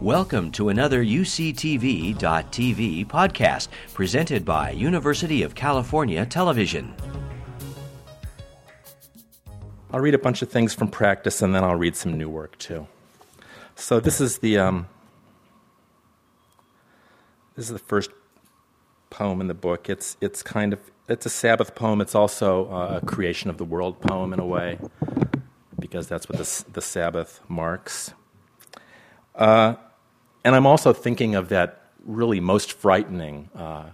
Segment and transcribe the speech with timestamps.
[0.00, 2.16] Welcome to another UCTV.tv
[3.06, 6.94] podcast presented by University of California Television.
[9.92, 12.56] I'll read a bunch of things from practice and then I'll read some new work
[12.56, 12.86] too.
[13.74, 14.88] So this is the um,
[17.54, 18.10] this is the first
[19.10, 19.90] poem in the book.
[19.90, 20.80] It's it's kind of
[21.10, 22.00] it's a Sabbath poem.
[22.00, 24.78] It's also a creation of the world poem in a way,
[25.78, 28.14] because that's what the, the Sabbath marks.
[29.34, 29.74] Uh,
[30.44, 33.90] and I'm also thinking of that really most frightening uh,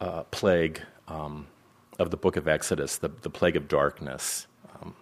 [0.00, 1.46] uh, plague um,
[1.98, 4.94] of the book of Exodus, the, the plague of darkness, um,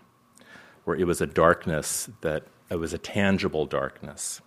[0.84, 4.40] where it was a darkness that it was a tangible darkness.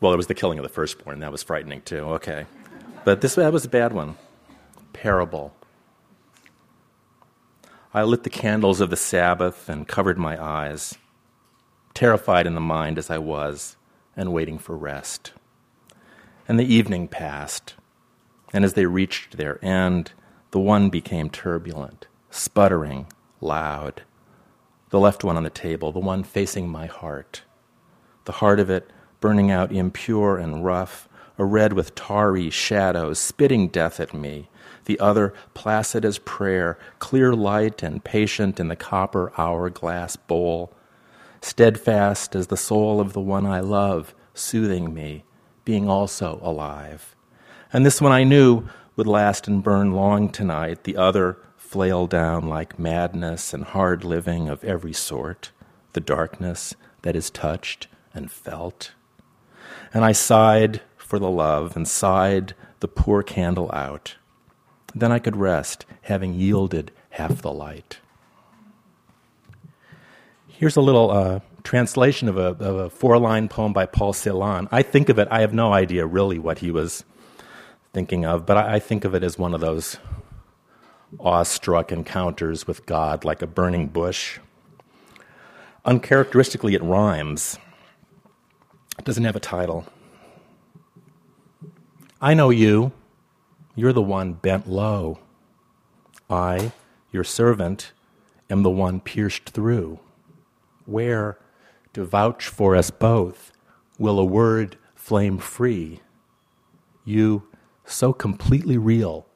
[0.00, 1.20] Well, it was the killing of the firstborn.
[1.20, 1.98] That was frightening too.
[1.98, 2.46] Okay.
[3.04, 4.16] But this that was a bad one.
[4.92, 5.54] Parable.
[7.92, 10.96] I lit the candles of the Sabbath and covered my eyes
[11.94, 13.76] terrified in the mind as I was,
[14.16, 15.32] and waiting for rest.
[16.48, 17.74] And the evening passed,
[18.52, 20.12] and as they reached their end,
[20.50, 23.06] the one became turbulent, sputtering,
[23.40, 24.02] loud.
[24.90, 27.42] The left one on the table, the one facing my heart.
[28.24, 33.68] The heart of it burning out impure and rough, a red with tarry shadows, spitting
[33.68, 34.48] death at me.
[34.86, 40.74] The other placid as prayer, clear light and patient in the copper hourglass bowl
[41.40, 45.24] steadfast as the soul of the one I love, soothing me,
[45.64, 47.14] being also alive.
[47.72, 52.48] And this one I knew would last and burn long tonight, the other flail down
[52.48, 55.52] like madness and hard living of every sort,
[55.92, 58.92] the darkness that is touched and felt.
[59.94, 64.16] And I sighed for the love and sighed the poor candle out.
[64.94, 67.98] Then I could rest, having yielded half the light.
[70.60, 74.68] Here's a little uh, translation of a, of a four line poem by Paul Celan.
[74.70, 77.02] I think of it, I have no idea really what he was
[77.94, 79.96] thinking of, but I, I think of it as one of those
[81.18, 84.38] awestruck encounters with God, like a burning bush.
[85.86, 87.58] Uncharacteristically, it rhymes.
[88.98, 89.86] It doesn't have a title.
[92.20, 92.92] I know you.
[93.74, 95.20] You're the one bent low.
[96.28, 96.72] I,
[97.12, 97.92] your servant,
[98.50, 100.00] am the one pierced through
[100.90, 101.38] where
[101.92, 103.52] to vouch for us both
[103.98, 106.00] will a word flame free.
[107.04, 107.48] You,
[107.84, 109.26] so completely real,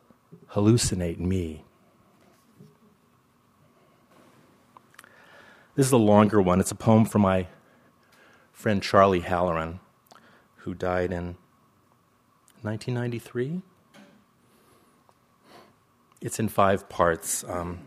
[0.52, 1.64] hallucinate me.
[5.74, 6.60] This is a longer one.
[6.60, 7.48] It's a poem from my
[8.52, 9.80] friend Charlie Halloran,
[10.58, 11.36] who died in
[12.62, 13.60] 1993.
[16.20, 17.44] It's in five parts.
[17.44, 17.80] Um,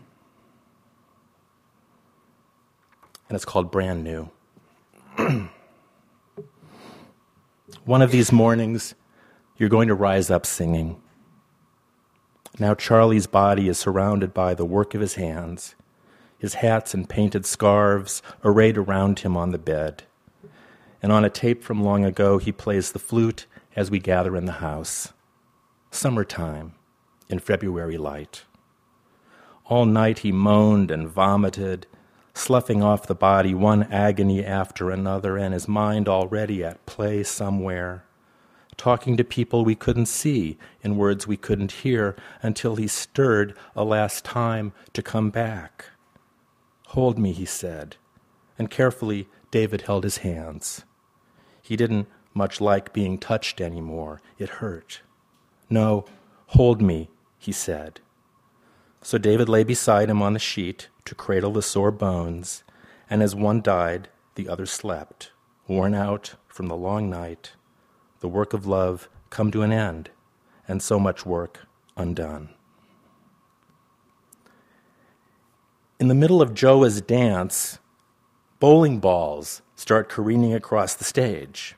[3.28, 4.30] and it's called Brand New.
[7.84, 8.94] One of these mornings,
[9.56, 11.00] you're going to rise up singing.
[12.58, 15.74] Now, Charlie's body is surrounded by the work of his hands,
[16.38, 20.04] his hats and painted scarves arrayed around him on the bed.
[21.02, 23.46] And on a tape from long ago, he plays the flute
[23.76, 25.12] as we gather in the house.
[25.90, 26.74] Summertime,
[27.28, 28.44] in February light.
[29.66, 31.86] All night he moaned and vomited
[32.38, 38.04] sloughing off the body one agony after another, and his mind already at play somewhere,
[38.76, 43.84] talking to people we couldn't see in words we couldn't hear until he stirred a
[43.84, 45.86] last time to come back.
[46.88, 47.96] Hold me, he said,
[48.58, 50.84] and carefully David held his hands.
[51.60, 54.22] He didn't much like being touched anymore.
[54.38, 55.02] It hurt.
[55.68, 56.06] No,
[56.46, 58.00] hold me, he said.
[59.02, 62.62] So David lay beside him on the sheet to cradle the sore bones,
[63.08, 65.32] and as one died, the other slept,
[65.66, 67.52] worn out from the long night,
[68.20, 70.10] the work of love come to an end,
[70.66, 71.60] and so much work
[71.96, 72.50] undone.
[75.98, 77.78] In the middle of Joa's dance,
[78.60, 81.74] bowling balls start careening across the stage.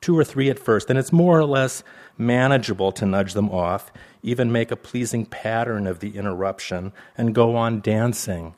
[0.00, 1.82] Two or three at first, and it's more or less
[2.16, 3.92] manageable to nudge them off,
[4.22, 8.54] even make a pleasing pattern of the interruption, and go on dancing.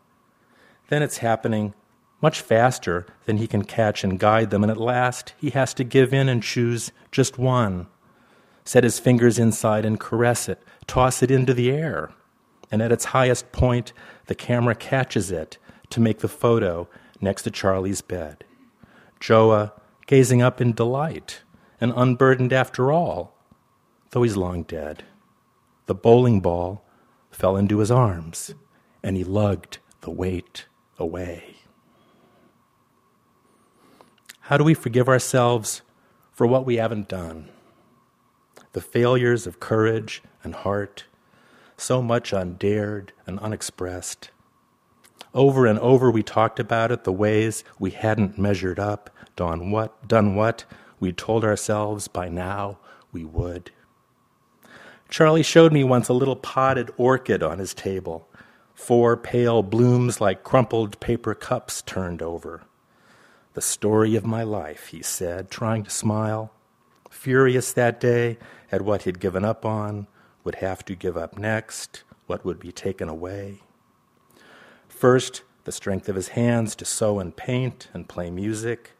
[0.88, 1.74] Then it's happening
[2.20, 5.84] much faster than he can catch and guide them, and at last he has to
[5.84, 7.88] give in and choose just one.
[8.64, 12.12] Set his fingers inside and caress it, toss it into the air.
[12.70, 13.92] And at its highest point,
[14.26, 15.58] the camera catches it
[15.90, 16.88] to make the photo
[17.20, 18.44] next to Charlie's bed.
[19.20, 19.72] Joa
[20.06, 21.42] gazing up in delight
[21.80, 23.36] and unburdened after all,
[24.10, 25.04] though he's long dead.
[25.86, 26.84] The bowling ball
[27.30, 28.54] fell into his arms,
[29.02, 30.66] and he lugged the weight
[30.98, 31.56] away.
[34.46, 35.82] How do we forgive ourselves
[36.32, 37.48] for what we haven't done?
[38.72, 41.04] The failures of courage and heart,
[41.76, 44.30] so much undared and unexpressed.
[45.34, 49.10] Over and over we talked about it, the ways we hadn't measured up,
[49.42, 50.64] done what, done what
[51.00, 52.78] we told ourselves by now
[53.10, 53.72] we would.
[55.08, 58.28] Charlie showed me once a little potted orchid on his table,
[58.72, 62.62] four pale blooms like crumpled paper cups turned over.
[63.54, 66.52] The story of my life, he said, trying to smile.
[67.10, 68.38] Furious that day
[68.70, 70.06] at what he'd given up on,
[70.44, 73.58] would have to give up next, what would be taken away.
[74.88, 78.92] First, the strength of his hands to sew and paint and play music,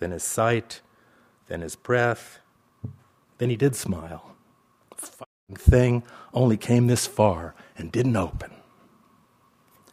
[0.00, 0.80] then his sight,
[1.46, 2.40] then his breath.
[3.38, 4.34] Then he did smile.
[4.98, 6.02] The fucking thing
[6.34, 8.50] only came this far and didn't open.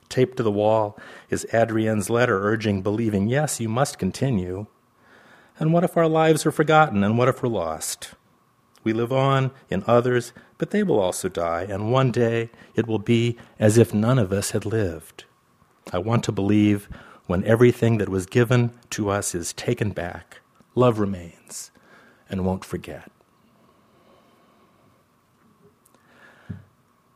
[0.09, 0.98] Taped to the wall
[1.30, 4.65] is Adrienne's letter urging believing, yes, you must continue.
[5.59, 8.12] And what if our lives are forgotten and what if we're lost?
[8.83, 13.00] We live on in others, but they will also die, and one day it will
[13.00, 15.25] be as if none of us had lived.
[15.92, 16.88] I want to believe
[17.27, 20.39] when everything that was given to us is taken back,
[20.75, 21.71] love remains
[22.29, 23.12] and won't forget.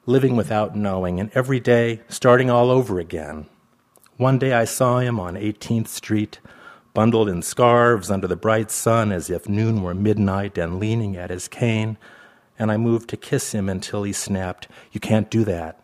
[0.06, 3.46] Living without knowing, and every day starting all over again.
[4.18, 6.40] One day I saw him on 18th Street,
[6.94, 11.30] bundled in scarves under the bright sun as if noon were midnight and leaning at
[11.30, 11.98] his cane,
[12.60, 15.82] and I moved to kiss him until he snapped, You can't do that.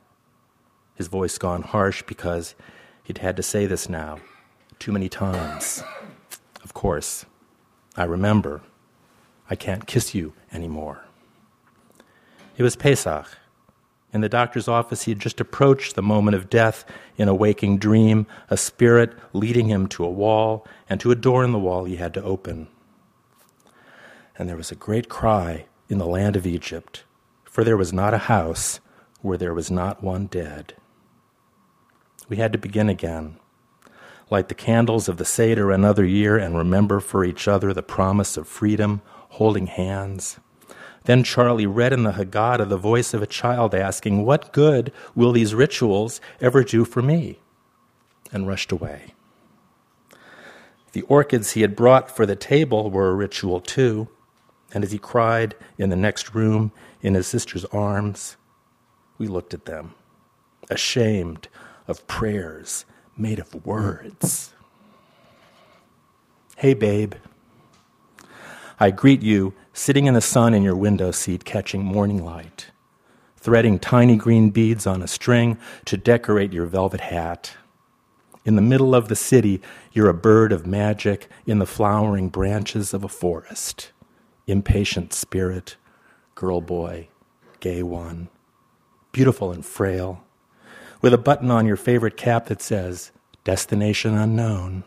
[0.96, 2.56] His voice gone harsh because
[3.08, 4.20] he'd had to say this now
[4.80, 5.82] too many times.
[6.62, 7.26] Of course,
[7.96, 8.62] I remember.
[9.50, 11.06] I can't kiss you anymore.
[12.58, 13.26] It was Pesach.
[14.12, 16.84] In the doctor's office, he had just approached the moment of death
[17.16, 21.46] in a waking dream, a spirit leading him to a wall and to a door
[21.46, 22.68] in the wall he had to open.
[24.38, 27.06] And there was a great cry in the land of Egypt,
[27.46, 28.82] for there was not a house
[29.22, 30.74] where there was not one dead.
[32.30, 33.38] We had to begin again
[34.30, 38.38] light the candles of the Seder another year and remember for each other the promise
[38.38, 40.40] of freedom, holding hands.
[41.06, 45.32] Then Charlie read in the Haggadah the voice of a child asking, What good will
[45.32, 47.40] these rituals ever do for me?
[48.34, 49.14] and rushed away.
[50.92, 54.10] The orchids he had brought for the table were a ritual too,
[54.74, 58.36] and as he cried in the next room in his sister's arms,
[59.18, 59.94] we looked at them,
[60.70, 61.48] ashamed
[61.88, 62.86] of prayers
[63.18, 64.54] made of words.
[66.58, 67.14] Hey, babe.
[68.80, 72.68] I greet you sitting in the sun in your window seat, catching morning light,
[73.36, 77.54] threading tiny green beads on a string to decorate your velvet hat.
[78.46, 79.62] In the middle of the city,
[79.92, 83.92] you're a bird of magic in the flowering branches of a forest.
[84.46, 85.76] Impatient spirit,
[86.36, 87.10] girl boy,
[87.60, 88.30] gay one,
[89.12, 90.24] beautiful and frail,
[91.02, 93.12] with a button on your favorite cap that says,
[93.44, 94.84] Destination Unknown.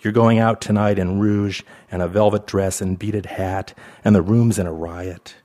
[0.00, 3.74] You're going out tonight in rouge and a velvet dress and beaded hat,
[4.04, 5.36] and the room's in a riot.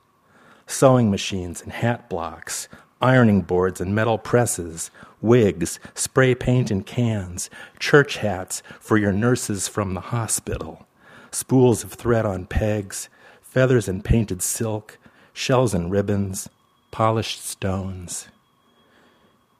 [0.67, 2.67] Sewing machines and hat blocks,
[3.01, 4.91] ironing boards and metal presses,
[5.21, 7.49] wigs, spray paint in cans,
[7.79, 10.85] church hats for your nurses from the hospital,
[11.31, 13.09] spools of thread on pegs,
[13.41, 14.99] feathers and painted silk,
[15.33, 16.49] shells and ribbons,
[16.91, 18.27] polished stones.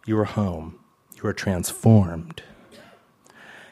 [0.06, 0.80] You are home.
[1.16, 2.42] You are transformed.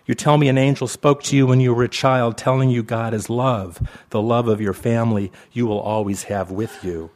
[0.06, 2.82] You tell me an angel spoke to you when you were a child, telling you
[2.82, 7.12] God is love, the love of your family you will always have with you.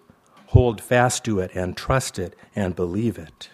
[0.48, 3.50] Hold fast to it and trust it and believe it.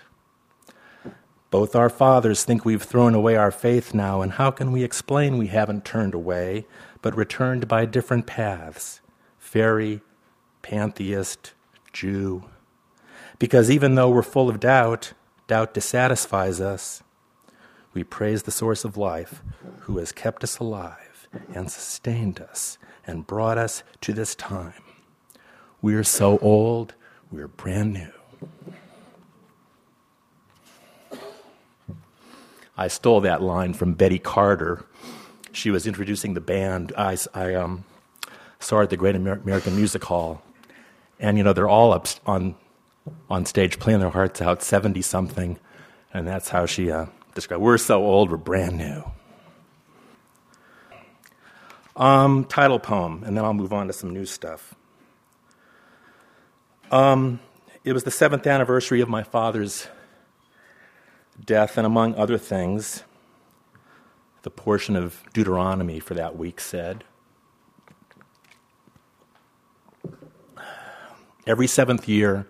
[1.51, 5.37] Both our fathers think we've thrown away our faith now, and how can we explain
[5.37, 6.67] we haven't turned away,
[7.01, 9.01] but returned by different paths?
[9.37, 10.01] Fairy,
[10.61, 11.53] pantheist,
[11.91, 12.43] Jew.
[13.39, 15.13] Because even though we're full of doubt,
[15.49, 17.03] doubt dissatisfies us
[17.93, 19.41] we praise the source of life
[19.81, 24.81] who has kept us alive and sustained us and brought us to this time.
[25.81, 26.93] We are so old,
[27.31, 28.11] we are brand new.
[32.77, 34.85] I stole that line from Betty Carter.
[35.51, 36.93] She was introducing the band.
[36.97, 37.83] I, I um,
[38.59, 40.41] saw her at the Great American Music Hall.
[41.19, 42.55] And, you know, they're all up on,
[43.29, 45.59] on stage playing their hearts out, 70 something.
[46.13, 47.61] And that's how she uh, describe.
[47.61, 49.03] We're so old, we're brand new.
[51.95, 54.73] Um, title poem, and then I'll move on to some new stuff.
[56.91, 57.39] Um,
[57.83, 59.87] it was the seventh anniversary of my father's
[61.43, 63.03] death, and among other things,
[64.43, 67.03] the portion of Deuteronomy for that week said.
[71.45, 72.47] Every seventh year,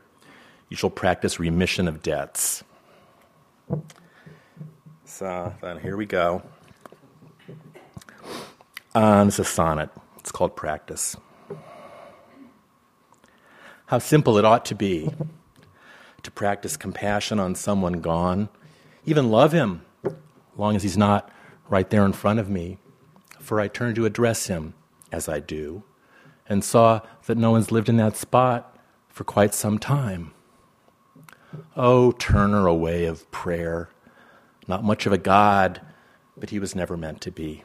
[0.70, 2.64] you shall practice remission of debts.
[5.04, 6.44] So then here we go.
[8.96, 9.90] Um, it's a sonnet.
[10.18, 11.18] It's called Practice.
[13.88, 15.10] How simple it ought to be
[16.22, 18.50] to practice compassion on someone gone,
[19.06, 19.84] even love him,
[20.58, 21.32] long as he's not
[21.70, 22.78] right there in front of me.
[23.40, 24.76] For I turned to address him,
[25.12, 25.84] as I do,
[26.48, 30.34] and saw that no one's lived in that spot for quite some time.
[31.76, 33.90] Oh, Turner away of prayer.
[34.68, 35.82] Not much of a God,
[36.38, 37.64] but he was never meant to be.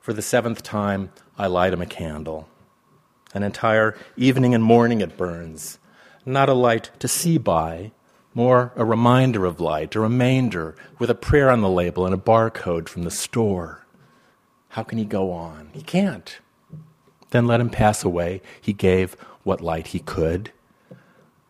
[0.00, 2.48] For the seventh time, I light him a candle.
[3.34, 5.78] An entire evening and morning it burns.
[6.24, 7.92] Not a light to see by,
[8.32, 12.18] more a reminder of light, a remainder with a prayer on the label and a
[12.18, 13.84] barcode from the store.
[14.70, 15.70] How can he go on?
[15.72, 16.38] He can't.
[17.30, 18.42] Then let him pass away.
[18.60, 20.52] He gave what light he could.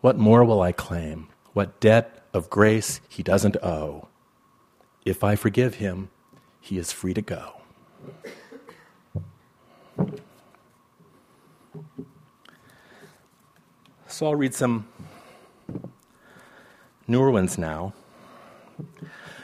[0.04, 1.28] What more will I claim?
[1.54, 4.08] What debt of grace he doesn't owe?
[5.06, 6.10] If I forgive him,
[6.60, 7.62] he is free to go.
[14.06, 14.86] So I'll read some
[17.08, 17.94] newer ones now.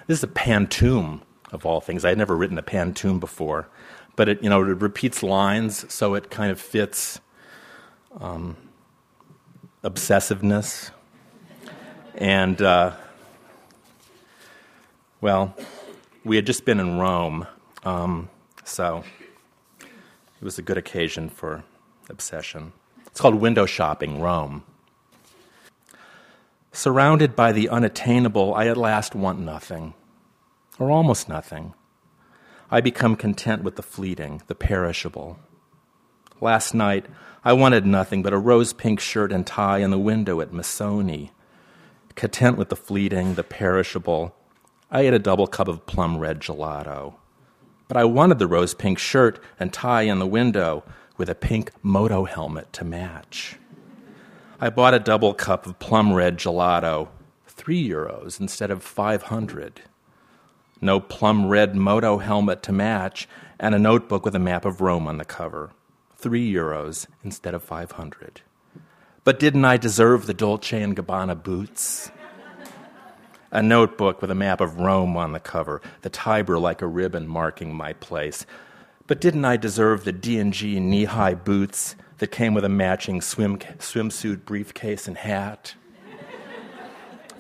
[0.08, 2.04] This is a pantoum of all things.
[2.04, 3.70] I had never written a pantoum before,
[4.14, 7.18] but it you know it repeats lines, so it kind of fits
[8.20, 8.58] um,
[9.82, 10.90] obsessiveness.
[12.14, 12.92] And, uh,
[15.20, 15.54] well,
[16.24, 17.46] we had just been in Rome,
[17.84, 18.28] um,
[18.64, 19.04] so
[19.80, 21.64] it was a good occasion for
[22.08, 22.72] obsession.
[23.06, 24.64] It's called Window Shopping Rome.
[26.72, 29.94] Surrounded by the unattainable, I at last want nothing,
[30.78, 31.74] or almost nothing.
[32.70, 35.38] I become content with the fleeting, the perishable.
[36.42, 37.04] Last night,
[37.44, 41.32] I wanted nothing but a rose pink shirt and tie in the window at Missoni.
[42.14, 44.34] Content with the fleeting, the perishable,
[44.90, 47.16] I ate a double cup of plum red gelato.
[47.88, 50.82] But I wanted the rose pink shirt and tie in the window
[51.18, 53.58] with a pink moto helmet to match.
[54.58, 57.08] I bought a double cup of plum red gelato,
[57.46, 59.82] three euros instead of 500.
[60.80, 63.28] No plum red moto helmet to match,
[63.58, 65.72] and a notebook with a map of Rome on the cover
[66.20, 68.42] three euros instead of 500.
[69.24, 72.10] But didn't I deserve the Dolce and Gabbana boots?
[73.52, 77.26] A notebook with a map of Rome on the cover, the Tiber like a ribbon
[77.26, 78.46] marking my place.
[79.06, 84.44] But didn't I deserve the D&G knee-high boots that came with a matching swim, swimsuit
[84.44, 85.74] briefcase and hat?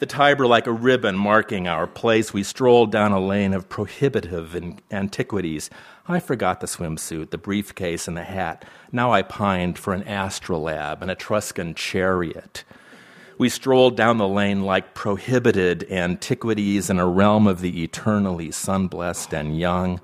[0.00, 4.56] the Tiber like a ribbon marking our place, we strolled down a lane of prohibitive
[4.90, 5.70] antiquities.
[6.08, 8.64] I forgot the swimsuit, the briefcase, and the hat.
[8.90, 12.64] Now I pined for an astrolabe an Etruscan chariot.
[13.38, 18.86] We strolled down the lane like prohibited antiquities in a realm of the eternally sun
[18.86, 20.00] blessed and young.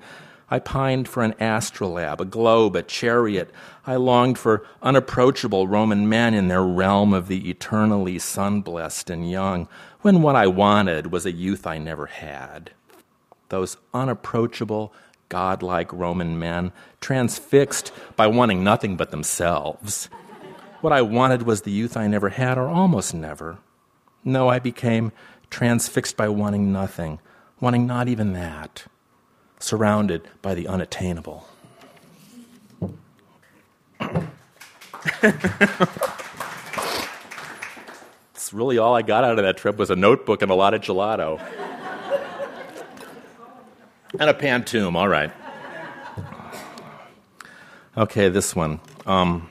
[0.49, 3.51] I pined for an astrolabe, a globe, a chariot.
[3.85, 9.29] I longed for unapproachable Roman men in their realm of the eternally sun blessed and
[9.29, 9.67] young,
[10.01, 12.71] when what I wanted was a youth I never had.
[13.49, 14.93] Those unapproachable,
[15.29, 20.09] godlike Roman men, transfixed by wanting nothing but themselves.
[20.81, 23.59] What I wanted was the youth I never had, or almost never.
[24.23, 25.11] No, I became
[25.49, 27.19] transfixed by wanting nothing,
[27.59, 28.85] wanting not even that
[29.59, 31.47] surrounded by the unattainable.
[38.47, 40.73] It's really all I got out of that trip was a notebook and a lot
[40.73, 41.37] of gelato.
[44.19, 45.31] And a pantoum, all right.
[47.97, 48.79] Okay, this one.
[49.05, 49.49] Um,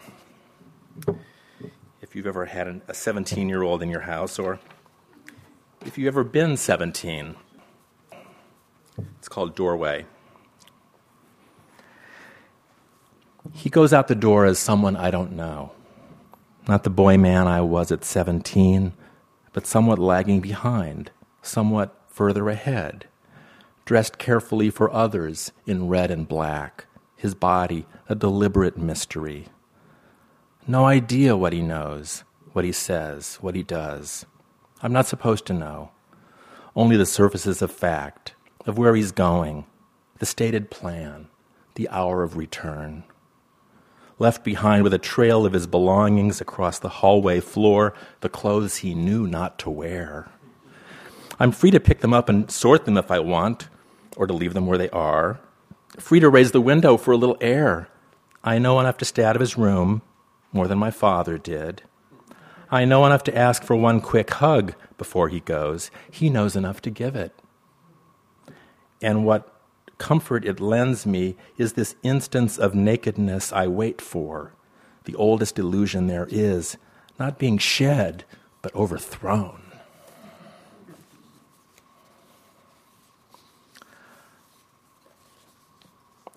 [2.00, 4.60] if you've ever had an, a 17 year old in your house, or
[5.84, 7.34] if you've ever been 17,
[9.18, 10.06] it's called Doorway.
[13.52, 15.72] He goes out the door as someone I don't know.
[16.68, 18.92] Not the boy man I was at 17,
[19.52, 21.10] but somewhat lagging behind,
[21.42, 23.06] somewhat further ahead.
[23.86, 29.46] Dressed carefully for others in red and black, his body a deliberate mystery.
[30.66, 34.26] No idea what he knows, what he says, what he does.
[34.82, 35.92] I'm not supposed to know.
[36.74, 38.34] Only the surfaces of fact,
[38.66, 39.66] of where he's going,
[40.18, 41.28] the stated plan,
[41.76, 43.04] the hour of return.
[44.18, 48.96] Left behind with a trail of his belongings across the hallway floor, the clothes he
[48.96, 50.28] knew not to wear.
[51.38, 53.68] I'm free to pick them up and sort them if I want.
[54.16, 55.38] Or to leave them where they are,
[55.98, 57.88] free to raise the window for a little air.
[58.42, 60.02] I know enough to stay out of his room,
[60.52, 61.82] more than my father did.
[62.70, 65.90] I know enough to ask for one quick hug before he goes.
[66.10, 67.32] He knows enough to give it.
[69.00, 69.52] And what
[69.98, 74.52] comfort it lends me is this instance of nakedness I wait for,
[75.04, 76.76] the oldest illusion there is,
[77.18, 78.24] not being shed,
[78.62, 79.65] but overthrown.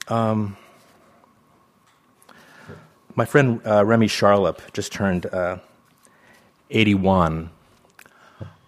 [0.09, 0.57] Um,
[3.15, 5.57] my friend uh, Remy Charlip just turned uh,
[6.71, 7.51] 81.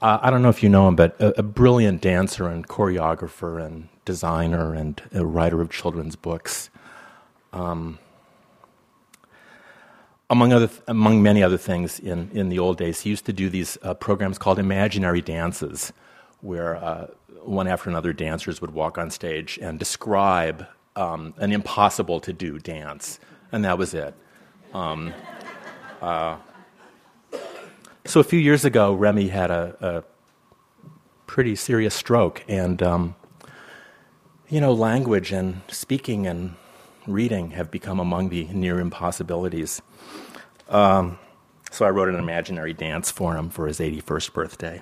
[0.02, 3.64] Uh, I don't know if you know him, but a, a, brilliant dancer and choreographer
[3.64, 6.70] and designer and a writer of children's books.
[7.54, 7.98] Um,
[10.30, 13.34] among other, th- among many other things, in, in the old days, he used to
[13.34, 15.92] do these uh, programs called imaginary dances,
[16.42, 17.08] where uh,
[17.44, 22.60] one after another dancers would walk on stage and describe um, an impossible to do
[22.60, 23.20] dance,
[23.52, 24.14] and that was it.
[24.74, 25.14] Um,
[26.02, 26.38] uh,
[28.06, 30.04] so a few years ago, Remy had a, a
[31.28, 33.16] pretty serious stroke, and um,
[34.50, 36.56] you know, language and speaking and
[37.08, 39.82] reading have become among the near impossibilities.
[40.70, 41.18] Um,
[41.72, 44.82] so I wrote an imaginary dance for him for his 81st birthday.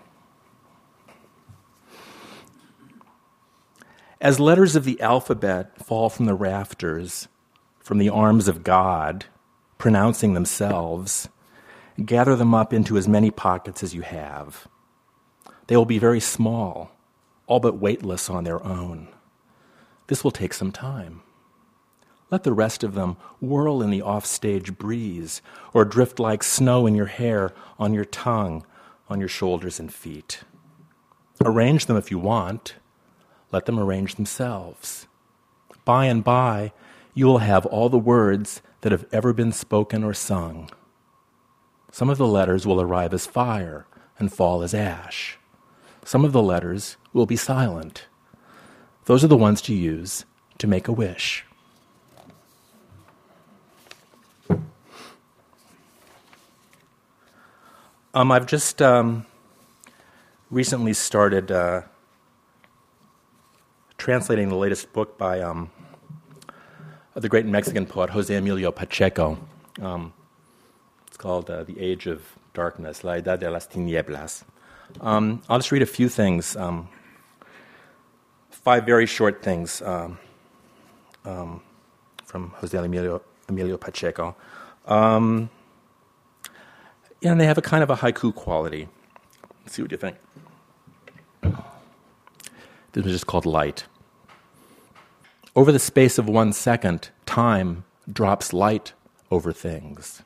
[4.22, 7.30] As letters of the alphabet fall from the rafters,
[7.80, 9.26] from the arms of God,
[9.78, 11.30] pronouncing themselves,
[12.04, 14.68] gather them up into as many pockets as you have.
[15.68, 16.92] They will be very small,
[17.48, 19.08] all but weightless on their own.
[20.08, 21.22] This will take some time.
[22.30, 25.42] Let the rest of them whirl in the offstage breeze
[25.74, 28.66] or drift like snow in your hair, on your tongue,
[29.08, 30.42] on your shoulders and feet.
[31.42, 32.76] Arrange them if you want
[33.52, 35.08] let them arrange themselves.
[35.86, 36.72] By and by,
[37.14, 40.70] you will have all the words that have ever been spoken or sung.
[41.92, 45.38] Some of the letters will arrive as fire and fall as ash.
[46.06, 48.06] Some of the letters will be silent.
[49.06, 50.26] Those are the ones to use
[50.60, 51.46] to make a wish.
[58.14, 59.26] Um, I've just um,
[60.50, 61.82] recently started uh,
[64.00, 65.70] translating the latest book by um,
[67.14, 69.38] the great Mexican poet Jose Emilio Pacheco.
[69.82, 70.14] Um,
[71.08, 74.44] it's called uh, The Age of Darkness, La Edad de las Tinieblas.
[75.02, 76.88] Um, I'll just read a few things, um,
[78.50, 80.18] five very short things um,
[81.26, 81.62] um,
[82.24, 84.36] from Jose Emilio, Emilio Pacheco.
[84.88, 85.50] and
[87.22, 88.88] they have a kind of a haiku quality.
[89.64, 90.16] Let's see what you think.
[92.94, 93.86] This just called light.
[95.56, 98.94] Over the space of one second, time drops light
[99.30, 100.24] over things.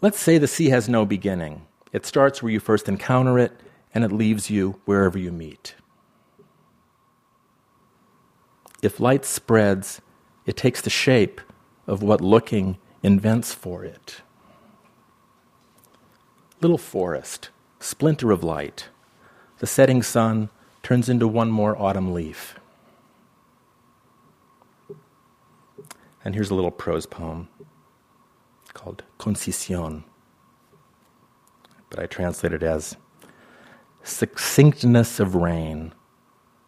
[0.00, 1.66] Let's say the sea has no beginning.
[1.92, 3.60] It starts where you first encounter it,
[3.94, 5.74] and it leaves you wherever you meet.
[8.82, 10.00] If light spreads,
[10.46, 11.42] it takes the shape
[11.86, 14.22] of what looking invents for it.
[16.62, 18.88] Little forest, splinter of light
[19.60, 20.48] the setting sun
[20.82, 22.58] turns into one more autumn leaf.
[26.24, 27.48] And here's a little prose poem
[28.72, 30.04] called Concisión,
[31.90, 32.96] but I translate it as
[34.02, 35.92] succinctness of rain,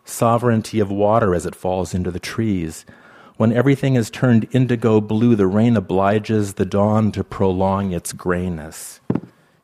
[0.04, 2.84] sovereignty of water as it falls into the trees.
[3.38, 9.00] When everything is turned indigo blue, the rain obliges the dawn to prolong its grayness.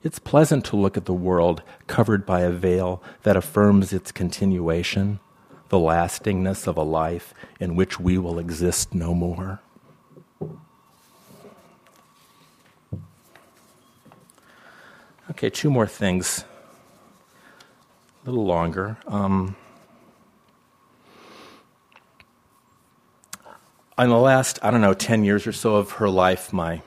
[0.09, 5.21] It's pleasant to look at the world covered by a veil that affirms its continuation,
[5.69, 9.61] the lastingness of a life in which we will exist no more.
[15.29, 16.43] Okay, two more things.
[18.25, 18.97] A little longer.
[19.07, 19.57] Um,
[23.99, 26.81] in the last, I don't know, 10 years or so of her life, my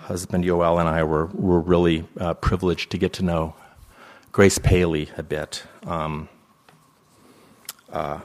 [0.00, 3.54] husband Yoel and I were, were really uh, privileged to get to know
[4.32, 5.64] Grace Paley a bit.
[5.86, 6.28] Um,
[7.90, 8.20] uh,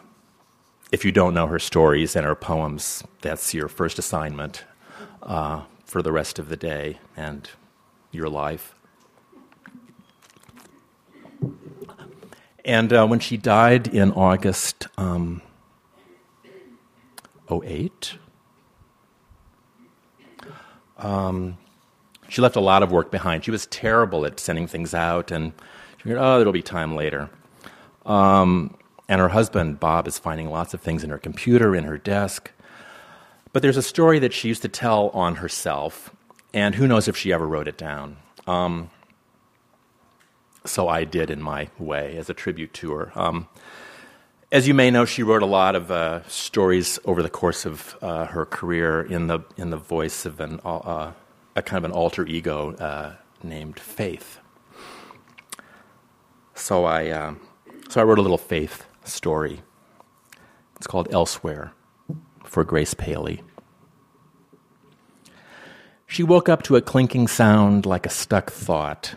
[0.91, 4.63] if you don't know her stories and her poems, that's your first assignment
[5.23, 7.49] uh, for the rest of the day and
[8.12, 8.76] your life.
[12.65, 15.41] And uh, when she died in August um,
[17.52, 18.17] 08,
[21.03, 21.57] um,
[22.29, 23.45] she left a lot of work behind.
[23.45, 25.53] She was terrible at sending things out, and
[25.97, 27.29] she figured, oh, there'll be time later.
[28.05, 28.75] Um,
[29.09, 32.51] And her husband, Bob, is finding lots of things in her computer, in her desk.
[33.51, 36.09] But there's a story that she used to tell on herself,
[36.53, 38.17] and who knows if she ever wrote it down.
[38.47, 38.89] Um,
[40.65, 43.11] so I did in my way as a tribute to her.
[43.15, 43.47] Um,
[44.53, 47.97] as you may know, she wrote a lot of uh, stories over the course of
[48.03, 51.11] uh, her career in the in the voice of an uh,
[51.55, 54.39] a kind of an alter ego uh, named Faith.
[56.53, 57.33] So I uh,
[57.89, 59.63] so I wrote a little Faith story.
[60.75, 61.73] It's called Elsewhere
[62.45, 63.41] for Grace Paley.
[66.05, 69.15] She woke up to a clinking sound like a stuck thought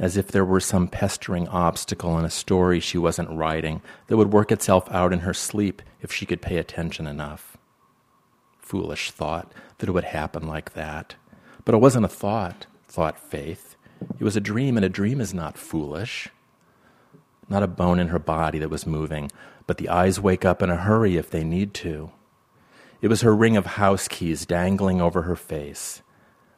[0.00, 4.32] as if there were some pestering obstacle in a story she wasn't writing that would
[4.32, 7.58] work itself out in her sleep if she could pay attention enough.
[8.58, 11.16] Foolish thought that it would happen like that.
[11.66, 13.76] But it wasn't a thought, thought Faith.
[14.18, 16.28] It was a dream, and a dream is not foolish.
[17.50, 19.30] Not a bone in her body that was moving,
[19.66, 22.10] but the eyes wake up in a hurry if they need to.
[23.02, 26.00] It was her ring of house keys dangling over her face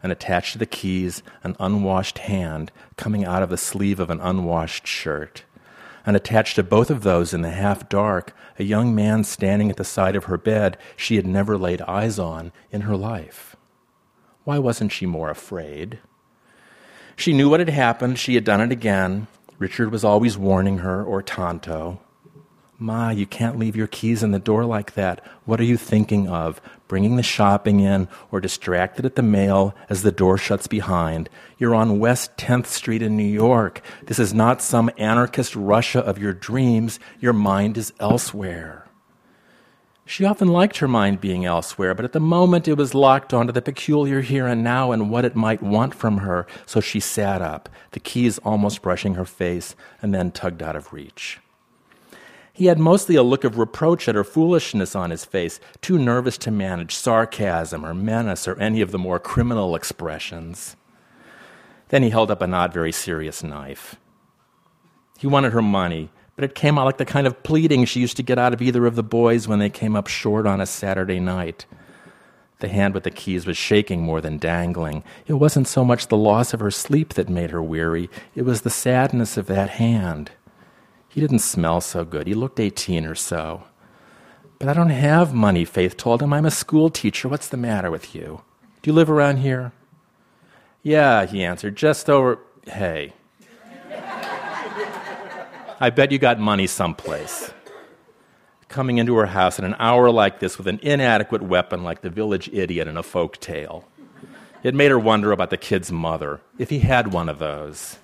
[0.03, 4.21] and attached to the keys an unwashed hand coming out of the sleeve of an
[4.21, 5.45] unwashed shirt.
[6.05, 9.77] And attached to both of those in the half dark, a young man standing at
[9.77, 13.55] the side of her bed she had never laid eyes on in her life.
[14.45, 16.01] Why wasn't she more afraid?
[17.15, 18.19] She knew what had happened.
[18.19, 19.29] She had done it again.
[19.59, 22.01] Richard was always warning her, or Tonto.
[22.83, 25.25] Ma, you can't leave your keys in the door like that.
[25.45, 26.61] What are you thinking of?
[26.89, 31.31] Bringing the shopping in or distracted at the mail as the door shuts behind?
[31.59, 33.83] You're on West 10th Street in New York.
[34.07, 36.99] This is not some anarchist Russia of your dreams.
[37.21, 38.89] Your mind is elsewhere.
[40.05, 43.53] She often liked her mind being elsewhere, but at the moment it was locked onto
[43.53, 47.41] the peculiar here and now and what it might want from her, so she sat
[47.41, 51.39] up, the keys almost brushing her face, and then tugged out of reach.
[52.53, 56.37] He had mostly a look of reproach at her foolishness on his face, too nervous
[56.39, 60.77] to manage sarcasm or menace or any of the more criminal expressions.
[61.89, 63.97] Then he held up a not very serious knife.
[65.19, 68.17] He wanted her money, but it came out like the kind of pleading she used
[68.17, 70.67] to get out of either of the boys when they came up short on a
[70.67, 71.65] Saturday night.
[72.61, 75.05] The hand with the keys was shaking more than dangling.
[75.27, 78.61] It wasn't so much the loss of her sleep that made her weary, it was
[78.61, 80.31] the sadness of that hand.
[81.13, 82.27] He didn't smell so good.
[82.27, 83.65] He looked 18 or so.
[84.59, 86.33] But I don't have money, Faith told him.
[86.33, 87.29] I'm a school teacher.
[87.29, 88.41] What's the matter with you?
[88.81, 89.73] Do you live around here?
[90.83, 92.39] Yeah, he answered, just over.
[92.67, 93.13] Hey.
[95.81, 97.53] I bet you got money someplace.
[98.69, 102.09] Coming into her house at an hour like this with an inadequate weapon like the
[102.09, 103.87] village idiot in a folk tale.
[104.63, 107.99] It made her wonder about the kid's mother, if he had one of those.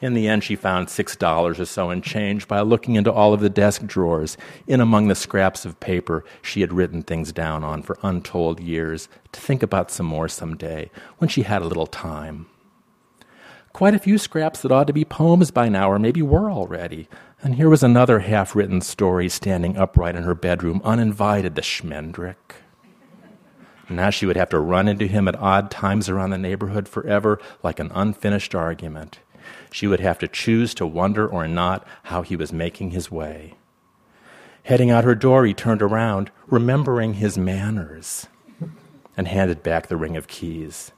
[0.00, 3.40] In the end, she found $6 or so in change by looking into all of
[3.40, 7.82] the desk drawers, in among the scraps of paper she had written things down on
[7.82, 11.86] for untold years, to think about some more some day, when she had a little
[11.86, 12.46] time.
[13.72, 17.08] Quite a few scraps that ought to be poems by now, or maybe were already.
[17.42, 22.56] And here was another half written story standing upright in her bedroom, uninvited, the Schmendrick.
[23.88, 27.40] Now she would have to run into him at odd times around the neighborhood forever,
[27.62, 29.18] like an unfinished argument.
[29.72, 33.54] She would have to choose to wonder or not how he was making his way.
[34.64, 38.26] Heading out her door, he turned around, remembering his manners,
[39.16, 40.92] and handed back the ring of keys.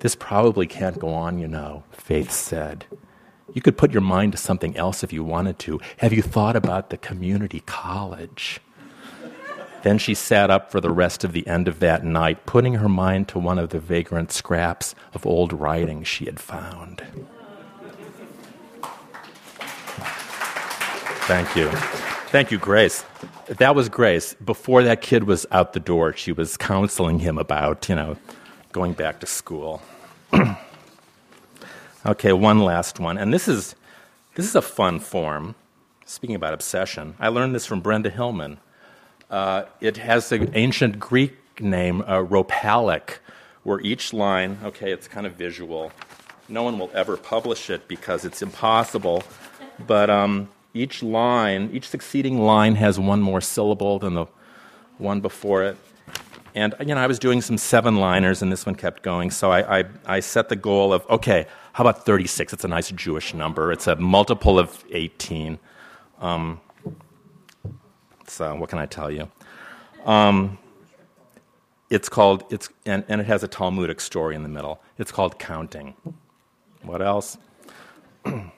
[0.00, 2.84] This probably can't go on, you know, Faith said.
[3.54, 5.80] You could put your mind to something else if you wanted to.
[5.98, 8.60] Have you thought about the community college?
[9.82, 12.88] Then she sat up for the rest of the end of that night, putting her
[12.88, 17.02] mind to one of the vagrant scraps of old writing she had found.
[21.28, 21.68] Thank you.
[22.30, 23.04] Thank you, Grace.
[23.48, 24.32] That was Grace.
[24.42, 28.16] Before that kid was out the door, she was counseling him about, you know,
[28.72, 29.82] going back to school.
[32.06, 33.18] okay, one last one.
[33.18, 33.74] And this is
[34.36, 35.54] this is a fun form.
[36.06, 38.56] Speaking about obsession, I learned this from Brenda Hillman.
[39.30, 43.18] Uh, it has the ancient Greek name uh, rhopalic,
[43.64, 45.92] where each line, okay, it's kind of visual.
[46.48, 49.22] No one will ever publish it because it's impossible.
[49.86, 54.26] But um, each line, each succeeding line has one more syllable than the
[54.98, 55.76] one before it.
[56.54, 59.30] And you know, I was doing some seven liners, and this one kept going.
[59.30, 62.52] So I, I, I, set the goal of okay, how about 36?
[62.52, 63.70] It's a nice Jewish number.
[63.70, 65.58] It's a multiple of 18.
[66.20, 66.60] Um,
[68.26, 69.30] so what can I tell you?
[70.04, 70.58] Um,
[71.90, 74.80] it's called it's and, and it has a Talmudic story in the middle.
[74.98, 75.94] It's called counting.
[76.82, 77.38] What else?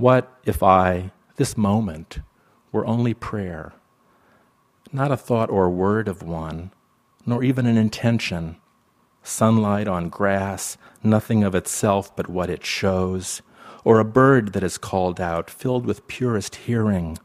[0.00, 2.20] What if I, this moment,
[2.72, 3.74] were only prayer,
[4.90, 6.70] not a thought or word of one,
[7.26, 8.56] nor even an intention,
[9.22, 13.42] sunlight on grass, nothing of itself but what it shows,
[13.84, 17.18] or a bird that is called out, filled with purest hearing.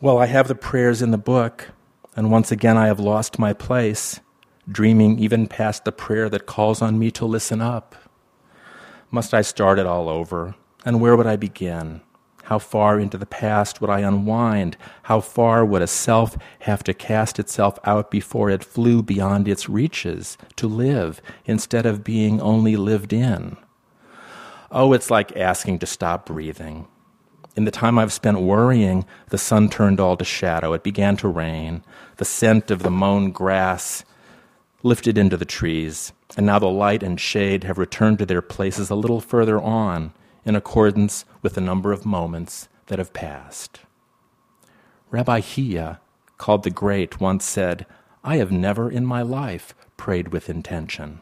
[0.00, 1.70] Well, I have the prayers in the book,
[2.14, 4.20] and once again I have lost my place,
[4.70, 7.96] dreaming even past the prayer that calls on me to listen up.
[9.10, 10.54] Must I start it all over?
[10.84, 12.02] And where would I begin?
[12.48, 14.78] How far into the past would I unwind?
[15.02, 19.68] How far would a self have to cast itself out before it flew beyond its
[19.68, 23.58] reaches to live instead of being only lived in?
[24.70, 26.88] Oh, it's like asking to stop breathing.
[27.54, 30.72] In the time I've spent worrying, the sun turned all to shadow.
[30.72, 31.82] It began to rain.
[32.16, 34.04] The scent of the mown grass
[34.82, 38.88] lifted into the trees, and now the light and shade have returned to their places
[38.88, 40.14] a little further on
[40.48, 43.80] in accordance with the number of moments that have passed.
[45.10, 46.00] Rabbi Hiya,
[46.38, 47.84] called the Great, once said,
[48.24, 51.20] I have never in my life prayed with intention.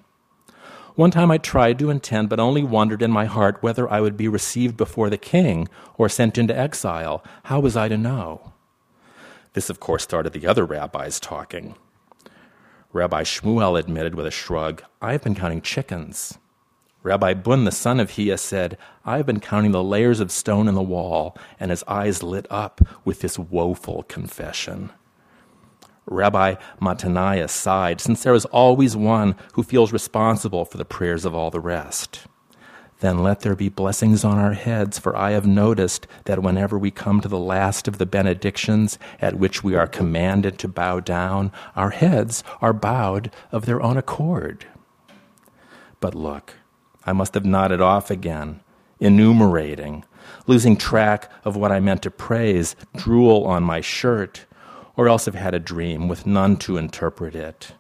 [0.95, 4.17] One time I tried to intend, but only wondered in my heart whether I would
[4.17, 7.23] be received before the king or sent into exile.
[7.45, 8.53] How was I to know?
[9.53, 11.75] This, of course, started the other rabbis talking.
[12.93, 16.39] Rabbi Shmuel admitted with a shrug, I've been counting chickens.
[17.07, 20.75] Rabbi Bun, the son of Hiya, said, I've been counting the layers of stone in
[20.75, 24.91] the wall, and his eyes lit up with this woeful confession.
[26.07, 31.33] Rabbi Mataniah sighed, since there is always one who feels responsible for the prayers of
[31.33, 32.27] all the rest.
[32.99, 36.91] Then let there be blessings on our heads, for I have noticed that whenever we
[36.91, 41.53] come to the last of the benedictions at which we are commanded to bow down,
[41.77, 44.67] our heads are bowed of their own accord.
[46.01, 46.55] But look,
[47.07, 48.61] I must have nodded off again,
[48.99, 50.05] enumerating,
[50.47, 54.45] losing track of what I meant to praise, drool on my shirt,
[54.97, 57.73] or else have had a dream with none to interpret it.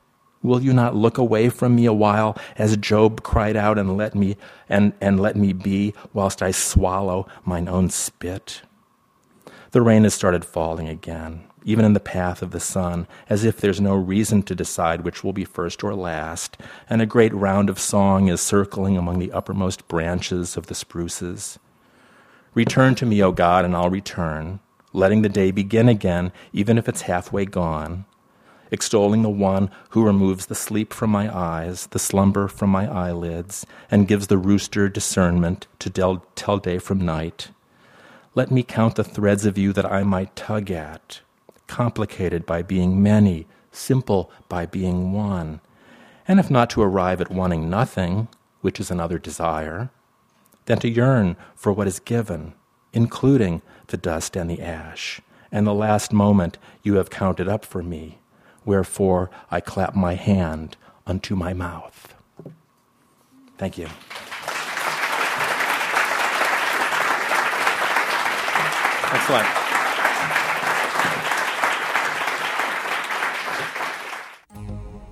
[0.42, 4.14] Will you not look away from me a while, as Job cried out, and let
[4.14, 4.36] me
[4.68, 8.62] and, and let me be, whilst I swallow mine own spit?
[9.72, 13.60] The rain has started falling again even in the path of the sun, as if
[13.60, 16.56] there's no reason to decide which will be first or last,
[16.88, 21.58] and a great round of song is circling among the uppermost branches of the spruces.
[22.54, 24.60] Return to me, O God, and I'll return,
[24.92, 28.04] letting the day begin again, even if it's halfway gone,
[28.70, 33.66] extolling the one who removes the sleep from my eyes, the slumber from my eyelids,
[33.90, 37.48] and gives the rooster discernment to tell day from night.
[38.36, 41.22] Let me count the threads of you that I might tug at
[41.66, 45.60] complicated by being many, simple by being one.
[46.28, 48.28] And if not to arrive at wanting nothing,
[48.60, 49.90] which is another desire,
[50.66, 52.54] then to yearn for what is given,
[52.92, 55.20] including the dust and the ash,
[55.52, 58.18] and the last moment you have counted up for me,
[58.64, 60.76] wherefore I clap my hand
[61.06, 62.14] unto my mouth.
[63.56, 63.88] Thank you.
[69.12, 69.65] Excellent.